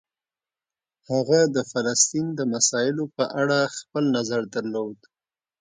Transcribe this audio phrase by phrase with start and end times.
[1.09, 4.97] هغه د فلسطین د مسایلو په اړه خپل نظر درلود.